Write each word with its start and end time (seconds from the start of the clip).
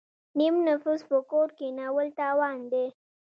نیم 0.37 0.55
نفوس 0.69 1.01
په 1.09 1.17
کور 1.31 1.47
کینول 1.57 2.07
تاوان 2.19 2.59
دی. 2.71 2.85